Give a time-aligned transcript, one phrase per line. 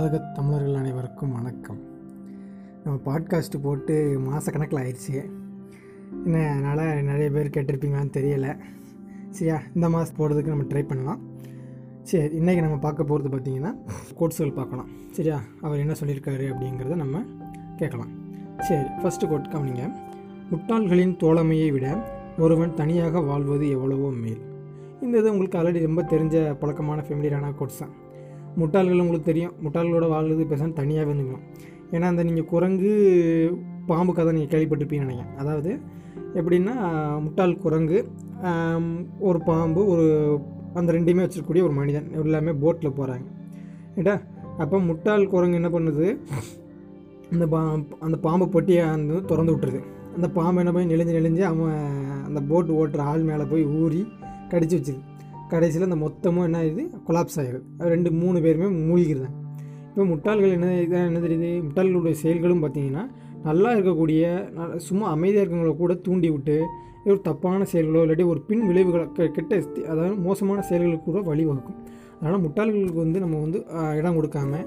[0.00, 1.78] உலகத் தமிழர்கள் அனைவருக்கும் வணக்கம்.
[2.84, 5.30] நம்ம பாட்காஸ்ட்டு போட்டு மாதக்கணக்கில் ஆயிடுச்சு.
[6.24, 8.58] என்ன அதனால் நிறைய பேர் கேட்டிருப்பீங்களான்னு தெரியலை.
[9.30, 11.20] சரியா இந்த மாதம் போடுறதுக்கு நம்ம ட்ரை பண்ணலாம்.
[12.02, 13.74] சரி இன்றைக்கி நம்ம பார்க்க போகிறது பார்த்திங்கன்னா
[14.20, 14.88] கோட்ஸுகள் பார்க்கலாம்.
[15.10, 17.22] சரியா அவர் என்ன சொல்லியிருக்காரு அப்படிங்கிறத நம்ம
[17.76, 18.10] கேட்கலாம்.
[18.58, 19.92] சரி ஃபஸ்ட்டு கோட் கவனிங்க.
[20.50, 22.04] முட்டாள்களின் தோழமையை விட
[22.38, 24.40] ஒருவன் தனியாக வாழ்வது எவ்வளவோ மேல்.
[25.02, 28.08] இந்த இது உங்களுக்கு ஆல்ரெடி ரொம்ப தெரிஞ்ச பழக்கமான ஃபெமிலியரான கோட்ஸ் தான்.
[28.60, 29.54] முட்டாள்கள் உங்களுக்கு தெரியும்.
[29.64, 31.46] முட்டாள்களோட வாழ்கிறது பேசாமல் தனியாகவே இருந்துக்கலாம்
[31.94, 32.92] ஏன்னா அந்த நீங்கள் குரங்கு
[33.90, 35.38] பாம்பு கதை நீங்கள் கேள்விப்பட்டிருப்பீங்கன்னு நினைக்கிறேன்.
[35.42, 35.70] அதாவது
[36.38, 36.74] எப்படின்னா
[37.24, 37.98] முட்டாள் குரங்கு
[39.28, 40.06] ஒரு பாம்பு ஒரு
[40.80, 42.06] அந்த ரெண்டையுமே வச்சிருக்கக்கூடிய ஒரு மனிதன்.
[42.24, 43.26] எல்லாமே போட்டில் போகிறாங்க
[44.00, 44.14] ஏட்டா
[44.62, 46.06] அப்போ முட்டாள் குரங்கு என்ன பண்ணுது?
[47.34, 47.60] அந்த பா
[48.06, 49.80] அந்த பாம்பு பொட்டியை வந்து திறந்து விட்டுருது.
[50.16, 51.76] அந்த பாம்பு என்ன பண்ணி நெளிஞ்சு நெளிஞ்சு அவன்
[52.28, 54.00] அந்த போட் ஓட்டுற ஆள் மேலே போய் ஊறி
[54.52, 55.02] கடிச்சு வச்சிருது.
[55.52, 56.84] கடைசியில் அந்த மொத்தமும் என்ன ஆயிடுது?
[57.06, 59.38] கொலாப்ஸ் ஆகிடுது ரெண்டு மூணு பேருமே மூழ்கிடுதாங்க
[59.90, 61.48] இப்போ முட்டாள்கள் என்ன இதான் என்ன தெரியுது?
[61.66, 63.02] முட்டாள்களுடைய செயல்களும் பார்த்தீங்கன்னா
[63.46, 64.22] நல்லா இருக்கக்கூடிய
[64.88, 66.56] சும்மா அமைதியாக இருக்கவங்கள கூட தூண்டி விட்டு
[67.10, 69.52] ஒரு தப்பான செயல்களோ இல்லாட்டி ஒரு பின் விளைவுகளை கெட்ட
[69.92, 71.78] அதாவது மோசமான செயல்களுக்கு கூட வழிவகுக்கும்.
[72.18, 73.58] அதனால் முட்டாள்களுக்கு வந்து நம்ம வந்து
[73.98, 74.62] இடம் கொடுக்காம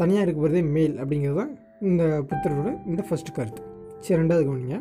[0.00, 1.52] தனியாக இருக்க போகிறதே மேல் அப்படிங்கிறது தான்
[1.90, 3.62] இந்த புத்தரோட இந்த ஃபர்ஸ்ட் கருத்து.
[4.04, 4.78] சரி ரெண்டாவது கவனிங்க.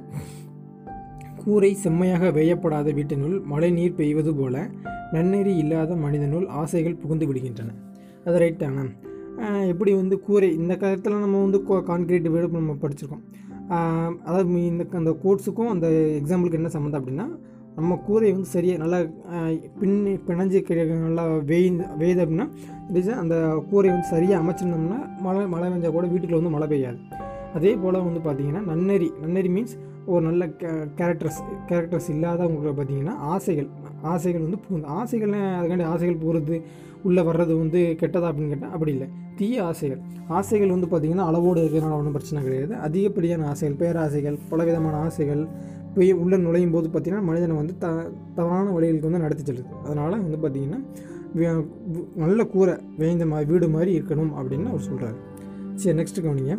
[1.42, 4.58] கூரை செம்மையாக வேயப்படாத வீட்டினுள் மழை நீர் பெய்வது போல
[5.14, 7.72] நன்னெறி இல்லாத மனிதனுள் ஆசைகள் புகுந்து விடுகின்றன.
[8.26, 8.86] அது ரைட்டான
[9.68, 13.24] எப்படி வந்து கூரை இந்த காலத்தில் நம்ம வந்து கான்கிரீட் வீடு நம்ம படிச்சிருக்கோம்.
[14.24, 17.28] அதாவது மீ- இந்த அந்த கோட்ஸுக்கும் அந்த எக்ஸாம்பிளுக்கு என்ன சம்மந்தம் அப்படின்னா
[17.76, 19.02] நம்ம கூரை வந்து சரியாக நல்லா
[19.80, 22.48] பின் பின்னி பிணைஞ்சு நல்லா வெய்ந்து வெய்து
[22.98, 26.98] அப்படின்னா அந்த கூரை வந்து சரியாக அமைச்சிருந்தோம்னா மழை மழை பெஞ்சால் கூட வீட்டுக்குள்ள வந்து மழை பெய்யாது.
[27.54, 30.46] அதே போல் வந்து பார்த்திங்கன்னா நன்னெறி நன்னெறி மீன்ஸ் ஒரு நல்ல
[31.00, 33.68] கேரக்டர்ஸ் கேரக்டர்ஸ் இல்லாதவங்களுக்கு பார்த்தீங்கன்னா ஆசைகள்
[34.14, 36.56] ஆசைகள் வந்து புகுந்து ஆசைகள் அதுக்காண்டி ஆசைகள் போகிறது
[37.08, 39.08] உள்ளே வர்றது வந்து கெட்டதா அப்படின்னு கேட்டால் அப்படி இல்லை.
[39.38, 40.02] தீய ஆசைகள்.
[40.38, 42.74] ஆசைகள் வந்து பார்த்திங்கன்னா அளவோடு இருக்கிறனால ஒன்றும் பிரச்சனை கிடையாது.
[42.88, 45.42] அதிகப்படியான ஆசைகள் பேராசைகள் பலவிதமான ஆசைகள்
[45.96, 47.88] போய் உள்ளே நுழையும் போது பார்த்திங்கன்னா மனிதனை வந்து த
[48.38, 49.72] தவறான வழிகளுக்கு வந்து நடத்தி செல்லுது.
[49.86, 50.80] அதனால் வந்து பார்த்திங்கன்னா
[52.24, 55.18] நல்ல கூரை வேந்த மாதிரி வீடு மாதிரி இருக்கணும் அப்படின்னு அவர் சொல்கிறார்
[55.82, 56.56] சரி நெக்ஸ்ட்டு கவனிங்க.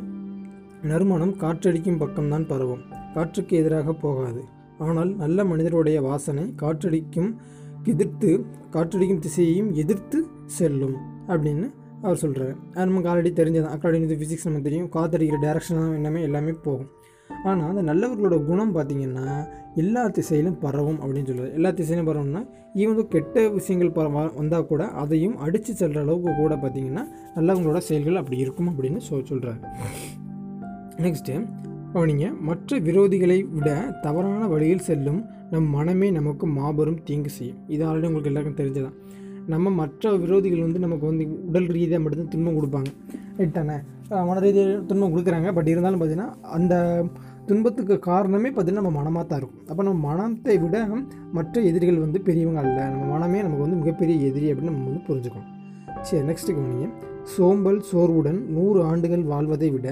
[0.90, 2.84] நறுமணம் காற்றடிக்கும் பக்கம்தான் பருவம்.
[3.14, 4.42] காற்றுக்கு எதிராக போகாது.
[4.78, 7.30] ஆனால் நல்ல மனிதருடைய வாசனை காற்றடிக்கும்
[7.92, 8.30] எதிர்த்து
[8.74, 10.18] காற்றடிக்கும் திசையையும் எதிர்த்து
[10.58, 10.96] செல்லும்
[11.28, 11.66] அப்படின்னு
[12.02, 13.68] அவர் சொல்கிறாரு அது நமக்கு ஆல்ரெடி தெரிஞ்சது.
[13.74, 14.90] அக்காடி ஃபிசிக்ஸ் நமக்கு தெரியும்.
[14.96, 16.90] காற்றடிக்கிற டேரக்ஷன் எல்லாமே எல்லாமே போகும்.
[17.30, 19.26] ஆனால் அந்த நல்லவர்களோட குணம் பார்த்திங்கன்னா
[19.76, 22.42] எல்லா திசையிலும் பரவும் அப்படின்னு சொல்லுவார் எல்லா திசையிலும் பரவும்னா
[22.74, 27.04] ஈவன் கெட்ட விஷயங்கள் பர வந்தால் கூட அதையும் அடித்து செல்கிற அளவுக்கு கூட பார்த்திங்கன்னா
[27.36, 29.60] நல்லவங்களோட செயல்கள் அப்படி இருக்கும் அப்படின்னு சொல் சொல்கிறாரு
[30.96, 31.36] நெக்ஸ்ட்டு
[31.94, 33.68] கவனிங்க மற்ற விரோதிகளை விட
[34.04, 35.18] தவறான வழியில் செல்லும்
[35.50, 37.58] நம் மனமே நமக்கு மாபெரும் தீங்கு செய்யும்.
[37.74, 38.96] இது ஆல்ரெடி உங்களுக்கு எல்லாருக்கும் தெரிஞ்சதான்.
[39.52, 42.90] நம்ம மற்ற விரோதிகள் வந்து நமக்கு வந்து உடல் ரீதியாக மட்டும்தான் துன்பம் கொடுப்பாங்க.
[43.38, 43.76] ரைட்டானே
[44.30, 45.48] மன ரீதியாக துன்பம் கொடுக்குறாங்க.
[45.58, 46.74] பட் இருந்தாலும் பார்த்தீங்கன்னா அந்த
[47.50, 49.62] துன்பத்துக்கு காரணமே பார்த்தீங்கன்னா நம்ம மனமாக தான் இருக்கும்.
[49.70, 50.76] அப்போ நம்ம மனத்தை விட
[51.38, 52.78] மற்ற எதிரிகள் வந்து பெரியவங்க அல்ல.
[52.94, 55.50] நம்ம மனமே நமக்கு வந்து மிகப்பெரிய எதிரி அப்படின்னு நம்ம வந்து புரிஞ்சுக்கணும்.
[56.08, 56.90] சரி நெக்ஸ்ட்டு கவனிங்க.
[57.36, 59.88] சோம்பல் சோர்வுடன் நூறு ஆண்டுகள் வாழ்வதை விட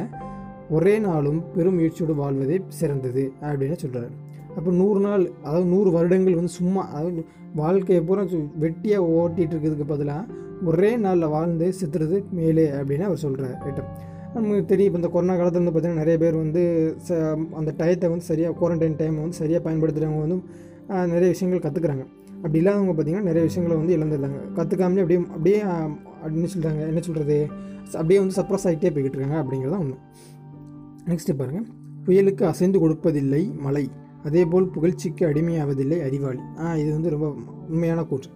[0.72, 4.12] ஒரே நாளும் பெரும் முயற்சியோடு வாழ்வதே சிறந்தது அப்படின்னு சொல்கிறாரு
[4.56, 7.20] அப்போ நூறு நாள் அதாவது நூறு வருடங்கள் வந்து சும்மா அதாவது
[7.54, 13.56] வாழ்க்கையை பூரா சு- வெட்டியாக ஓட்டிகிட்டு இருக்கிறதுக்கு பதிலாக ஒரே நாளில் வாழ்ந்து செத்துறது மேலே அப்படின்னு அவர் சொல்கிறார்
[13.64, 13.88] ரைட்டம்
[14.34, 16.62] நமக்கு தெரியும் இப்போ இந்த கொரோனா காலத்தில் வந்து பார்த்திங்கன்னா நிறைய பேர் வந்து
[17.06, 17.18] ச
[17.58, 20.38] அந்த டயத்தை வந்து சரியாக குவாரண்டைன் டைமை வந்து சரியாக பயன்படுத்துகிறவங்க வந்து
[21.12, 22.04] நிறைய விஷயங்கள் கற்றுக்குறாங்க
[22.36, 24.38] அப்படி இல்லாதவங்க பார்த்திங்கன்னா நிறைய விஷயங்களை வந்து இழந்துடுறாங்க.
[24.56, 25.58] கற்றுக்காமலே அப்படியே அப்படியே
[26.22, 27.36] அப்படின்னு சொல்கிறாங்க என்ன சொல்கிறது
[27.94, 29.98] அப்படியே வந்து சப்ரஸ் ஆகிட்டே போய்கிட்டு இருக்காங்க அப்படிங்கிறது தான் ஒன்று
[31.10, 31.68] நெக்ஸ்ட்டு பாருங்கள்
[32.06, 33.82] புயலுக்கு அசைந்து கொடுப்பதில்லை மலை
[34.26, 36.42] அதேபோல் புகழ்ச்சிக்கு அடிமையாவதில்லை அறிவாளி.
[36.62, 37.26] ஆ இது வந்து ரொம்ப
[37.72, 38.30] உண்மையான கூற்று.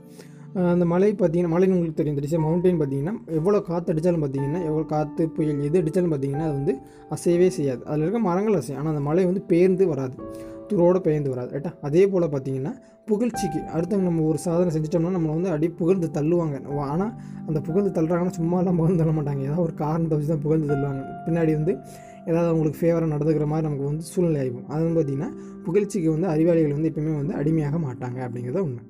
[0.72, 2.19] அந்த மலை பார்த்தீங்கன்னா மலைன்னு உங்களுக்கு தெரியும்.
[2.19, 6.75] தெரியும் மவுண்டைன் பார்த்தீங்கன்னா எவ்வளோ காற்று அடித்தாலும் பார்த்தீங்கன்னா எவ்வளோ காற்று புயல் எது அடித்தாலும் பார்த்தீங்கன்னா அது வந்து
[7.16, 7.82] அசையவே செய்யாது.
[7.84, 8.81] அதில் இருக்க மரங்கள் அசையும்.
[8.81, 10.16] ஆனால் அந்த மலை வந்து பெயர்ந்து வராது.
[10.71, 12.72] துரோடு பெயர்ந்து வராது ரைட்டா அதே போல் பார்த்தீங்கன்னா
[13.09, 16.56] புகழ்ச்சிக்கு அடுத்தவங்க நம்ம ஒரு சாதனை செஞ்சிட்டோம்னா நம்மளை வந்து அடி புகழ்ந்து தள்ளுவாங்க.
[16.93, 17.12] ஆனால்
[17.49, 19.43] அந்த புகழ்ந்து தள்ளுறாங்கன்னா சும்மாலாம் புகழ்ந்து தள்ள மாட்டாங்க.
[19.49, 21.02] ஏதாவது ஒரு காரணத்தை வச்சு தான் புகழ்ந்து தள்ளுவாங்க.
[21.26, 21.73] பின்னாடி வந்து
[22.31, 25.31] ஏதாவது அவங்களுக்கு ஃபேவராக நடந்துக்கிற மாதிரி நமக்கு வந்து சூழ்நிலை ஆகிடும் அது வந்து பார்த்திங்கன்னா
[25.67, 28.82] புகழ்ச்சிக்கு வந்து அறிவாளிகள் வந்து எப்பயுமே வந்து அடிமையாக மாட்டாங்க அப்படிங்கிறத உண்மை.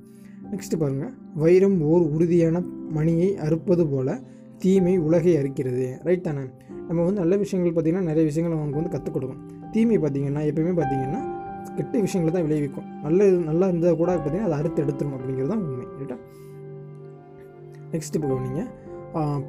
[0.53, 2.63] நெக்ஸ்ட்டு பாருங்கள் வைரம் ஓர் உறுதியான
[2.99, 4.13] மணியை அறுப்பது போல்
[4.59, 5.87] தீமை உலகை அறுக்கிறது.
[6.03, 6.45] ரைட் தானே?
[6.89, 11.23] நம்ம வந்து நல்ல விஷயங்கள் பார்த்திங்கன்னா நிறைய விஷயங்கள் அவங்களுக்கு வந்து கற்றுக் கொடுக்கும் தீமை பார்த்திங்கன்னா எப்பயுமே பார்த்திங்கன்னா
[11.79, 12.89] கெட்ட விஷயங்களை தான் விளைவிக்கும்.
[13.05, 15.87] நல்ல நல்லா இருந்தால் கூட பார்த்திங்கன்னா அதை அறுத்து எடுத்துரும் அப்படிங்கிறது தான் உண்மை.
[16.01, 16.17] ரைட்டா
[17.93, 18.63] நெக்ஸ்ட் இப்போ கவனிங்க.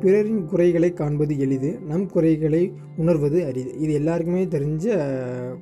[0.01, 2.61] பிறரின் குறைகளை காண்பது எளிது நம் குறைகளை
[3.01, 3.71] உணர்வது அரிது.
[3.83, 4.85] இது எல்லாருக்குமே தெரிஞ்ச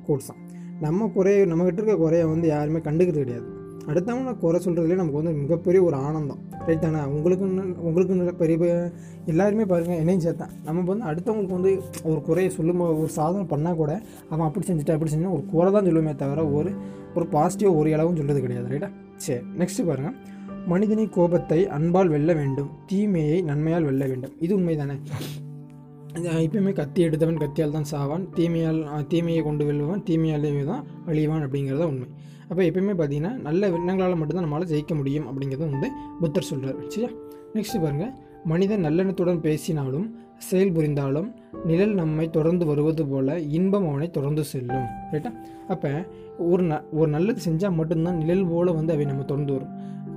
[0.06, 0.42] கோட்ஸ் தான்.
[0.84, 3.48] நம்ம குறைய நம்மகிட்ட இருக்க குறையை வந்து யாருமே கண்டுக்கிறது கிடையாது.
[3.90, 6.40] அடுத்தவங்க குறை சொல்கிறதுலே நமக்கு வந்து மிகப்பெரிய ஒரு ஆனந்தம்.
[6.68, 7.00] ரைட் தானே?
[7.16, 7.44] உங்களுக்கு
[7.88, 8.76] உங்களுக்கு பெரிய
[9.32, 10.52] எல்லாருமே பாருங்கள் என்னையும் சேர்த்தேன்.
[10.66, 11.72] நம்ம வந்து அடுத்தவங்களுக்கு வந்து
[12.10, 13.92] ஒரு குறையை சொல்லும்போது ஒரு சாதனை பண்ணால் கூட
[14.32, 16.72] அவன் அப்படி செஞ்சுட்டா அப்படி செஞ்சா ஒரு குறை தான் சொல்லுமே தவிர ஒரு
[17.18, 18.68] ஒரு பாசிட்டிவ் ஒரு அளவும் சொல்கிறது கிடையாது.
[18.74, 18.90] ரைட்டா
[19.26, 20.16] சரி நெக்ஸ்ட்டு பாருங்கள்
[20.72, 22.70] மனிதனை கோபத்தை அன்பால் வெல்ல வேண்டும்.
[22.90, 24.32] தீமையை நன்மையால் வெல்ல வேண்டும்.
[24.46, 24.96] இது உண்மை தானே
[26.44, 28.22] எப்பயுமே கத்தி எடுத்தவன் கத்தியால் தான் சாவான்.
[28.36, 28.80] தீமையால்
[29.12, 32.08] தீமையை கொண்டு வெல்லுவான் தீமையாலே தான் அழிவான் அப்படிங்கிறத உண்மை.
[32.48, 35.88] அப்போ எப்பயுமே பார்த்தீங்கன்னா நல்ல எண்ணங்களால் மட்டும்தான் நம்மளால் ஜெயிக்க முடியும் அப்படிங்கிறத வந்து
[36.20, 37.10] புத்தர் சொல்கிறார் சரியா?
[37.54, 38.12] நெக்ஸ்ட் பாருங்கள்
[38.44, 40.06] மனிதன் நல்லெண்ணத்துடன் பேசினாலும்
[40.38, 41.28] செயல் புரிந்தாலும்
[41.64, 45.30] நிழல் நம்மை தொடர்ந்து வருவது போல இன்பம் அவனை தொடர்ந்து செல்லும் ரைட்டா
[45.68, 45.90] அப்போ
[46.38, 49.72] ஒரு ந ஒரு நல்லது செஞ்சால் மட்டும்தான் நிழல் போல் வந்து அவை நம்ம தொடர்ந்து வரும்.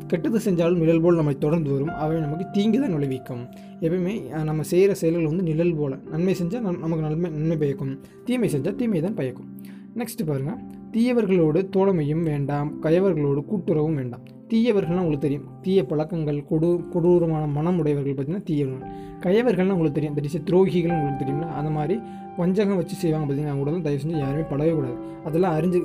[0.07, 1.93] கெட்டது செஞ்சாலும் நிழல் போல் நம்மை தொடர்ந்து வரும்.
[2.03, 3.43] அவை நமக்கு தீங்கு தான் விளைவிக்கும்.
[3.81, 5.95] எப்பயுமே நம்ம செய்கிற செயல்கள் வந்து நிழல் போல்.
[6.11, 7.93] நன்மை செஞ்சால் நமக்கு நன்மை நன்மை பயக்கும்.
[8.25, 9.49] தீமை செஞ்சால் தீமை தான் பயக்கும்.
[9.95, 10.59] நெக்ஸ்ட் பாருங்கள்
[10.93, 14.23] தீயவர்களோடு தோழமையும் வேண்டாம் கயவர்களோடு கூட்டுறவும் வேண்டாம்.
[14.51, 15.47] தீயவர்கள்னால் உங்களுக்கு தெரியும்.
[15.61, 18.89] தீய பழக்கங்கள் கொடு கொடூரமான மனம் உடையவர்கள் பார்த்திங்கன்னா தீயவர்கள்.
[19.25, 20.15] கயவர்கள்னால் உங்களுக்கு தெரியும்.
[20.17, 21.99] தட் துரோகிகள் உங்களுக்கு தெரியும்னா அந்த மாதிரி
[22.37, 24.97] வஞ்சகம் வச்சு செய்வாங்க பார்த்தீங்கன்னா அவங்க கூட தயவு செஞ்சு யாருமே பழகவே கூடாது.
[25.25, 25.79] அதெல்லாம் அறிஞ்சு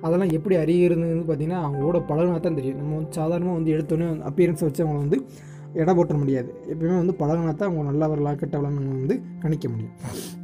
[0.00, 2.76] அதெல்லாம் எப்படி அறிகிறதுன்னு பார்த்தீங்கன்னா அவங்களோட பழகினா தான் தெரியும்.
[2.76, 5.20] நம்ம வந்து சாதாரணமாக வந்து எடுத்தோன்னே அப்பியரன்ஸை வச்சு அவங்கள வந்து
[5.72, 6.50] எடை போட்ட முடியாது.
[6.72, 10.41] எப்பயுமே வந்து பழகினா தான் அவங்க நல்லவர்களாக கெட்டவர்களாக நம்ம வந்து கணிக்க முடியும்.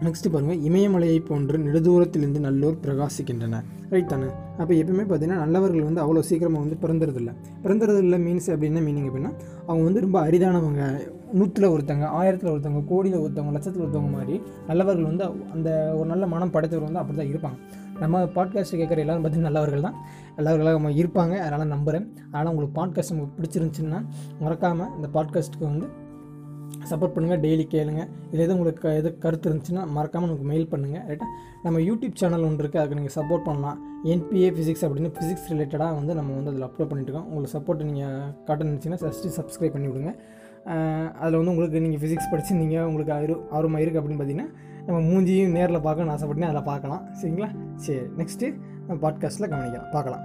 [0.00, 3.62] நெக்ஸ்ட்டு பாருங்கள் இமயமலையை போன்று நெடுதூரத்திலிருந்து நல்லோர் பிரகாசிக்கின்றன.
[3.90, 4.26] ரைட் தானே?
[4.58, 7.34] அப்போ எப்பவுமே பார்த்தீங்கன்னா நல்லவர்கள் வந்து அவ்வளோ சீக்கிரமாக வந்து பிறந்துறதில்ல.
[7.62, 9.32] பிறந்துறதில்ல மீன்ஸ் அப்படின்னா மீனிங் அப்படின்னா
[9.66, 11.10] அவங்க வந்து ரொம்ப அரிதானவங்க.
[11.34, 16.50] நூற்றில் ஒருத்தவங்க ஆயிரத்தில் ஒருத்தவங்க கோடியில் ஒருத்தவங்க லட்சத்தில் ஒருத்தவங்க மாதிரி நல்லவர்கள் வந்து அந்த ஒரு நல்ல மனம்
[16.50, 17.58] படைத்தவர் வந்து அப்படி தான் இருப்பாங்க.
[17.98, 19.96] நம்ம பாட்காஸ்ட் கேட்குற எல்லோரும் பார்த்தீங்கன்னா நல்லவர்கள் தான்.
[20.36, 21.38] நல்லவர்களாக நம்ம இருப்பாங்க.
[21.38, 24.00] அதனால் நம்புகிறேன் அதனால் உங்களுக்கு பாட்காஸ்ட் உங்களுக்கு பிடிச்சிருந்துச்சின்னா
[24.40, 25.88] மறக்காமல் இந்த பாட்காஸ்ட்டுக்கு வந்து
[26.90, 28.02] சப்போர்ட் பண்ணுங்கள் டெய்லி கேளுங்க.
[28.32, 31.28] இது எதுவும் உங்களுக்கு எது கருத்து இருந்துச்சுன்னா மறக்காமல் நமக்கு மெயில் பண்ணுங்கள் ரைட்டா
[31.64, 33.78] நம்ம யூடியூப் சேனல் ஒன்று இருக்குது அதுக்கு நீங்கள் சப்போர்ட் பண்ணலாம்.
[34.12, 38.64] என்பிஏ ஃபிசிக்ஸ் அப்படின்னு ஃபிசிக்ஸ் ரிலேட்டடாக வந்து நம்ம வந்து அதில் அப்லோட் பண்ணிட்டுருக்கோம் உங்களுக்கு சப்போர்ட் நீங்கள் காட்ட
[38.64, 40.12] நினச்சிங்கன்னா ஃபஸ்ட்டு சப்ஸ்கிரைப் பண்ணி விடுங்க.
[41.20, 44.50] அதில் வந்து உங்களுக்கு நீங்கள் ஃபிசிக்ஸ் படித்து நீங்கள் உங்களுக்கு அரு ஆர்வமாக இருக்குது அப்படின்னு பார்த்தீங்கன்னா
[44.88, 47.04] நம்ம மூஞ்சியும் நேரில் பார்க்கணும்னு ஆசைப்பட்டீங்கன்னா அதில் பார்க்கலாம்.
[47.22, 47.50] சரிங்களா?
[47.74, 48.54] சரி நெக்ஸ்ட்டு
[48.86, 49.90] நம்ம பாட்காஸ்ட்டில் கவனிக்கலாம்.
[49.92, 50.24] பார்க்கலாம்.